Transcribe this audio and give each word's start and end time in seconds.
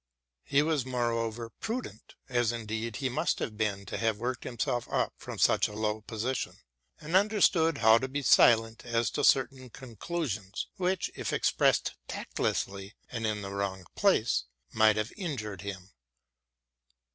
He 0.41 0.63
was 0.63 0.83
more 0.83 1.11
over 1.11 1.51
prudent, 1.51 2.15
as 2.27 2.51
indeed 2.51 2.95
he 2.95 3.07
must 3.07 3.37
have 3.37 3.55
been 3.55 3.85
to 3.85 3.99
have 3.99 4.17
worked 4.17 4.45
himself 4.45 4.87
up 4.89 5.13
from 5.15 5.37
such 5.37 5.67
a 5.67 5.73
low 5.75 6.01
position, 6.01 6.57
and 6.99 7.15
understood 7.15 7.77
how 7.77 7.99
to 7.99 8.07
be 8.07 8.23
silent 8.23 8.83
as 8.83 9.11
to 9.11 9.23
certain 9.23 9.69
conclusions, 9.69 10.65
which, 10.77 11.11
if 11.13 11.31
expressed 11.31 11.93
tactlessly 12.07 12.95
and 13.11 13.27
in 13.27 13.43
the 13.43 13.51
wrong 13.53 13.85
place, 13.95 14.45
might 14.73 14.95
have 14.95 15.13
injured 15.17 15.61
him. 15.61 15.91